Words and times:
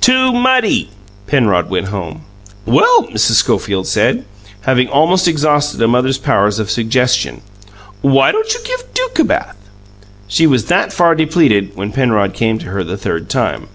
"TOO 0.00 0.32
MUDDY!" 0.32 0.90
Penrod 1.28 1.70
went 1.70 1.86
home. 1.90 2.22
"Well," 2.64 3.04
Mrs. 3.06 3.34
Schofield 3.36 3.86
said, 3.86 4.24
having 4.62 4.88
almost 4.88 5.28
exhausted 5.28 5.80
a 5.80 5.86
mother's 5.86 6.18
powers 6.18 6.58
of 6.58 6.72
suggestion, 6.72 7.40
"well, 8.02 8.12
why 8.14 8.32
don't 8.32 8.52
you 8.52 8.58
give 8.64 8.92
Duke 8.94 9.20
a 9.20 9.24
bath?" 9.24 9.56
She 10.26 10.44
was 10.44 10.64
that 10.64 10.92
far 10.92 11.14
depleted 11.14 11.76
when 11.76 11.92
Penrod 11.92 12.34
came 12.34 12.58
to 12.58 12.66
her 12.70 12.82
the 12.82 12.96
third 12.96 13.28
time. 13.30 13.68